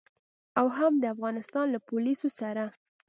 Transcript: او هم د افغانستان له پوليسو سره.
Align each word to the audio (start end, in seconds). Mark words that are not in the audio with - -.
او 0.59 0.67
هم 0.77 0.93
د 1.01 1.05
افغانستان 1.15 1.65
له 1.71 1.79
پوليسو 1.87 2.27
سره. 2.39 2.63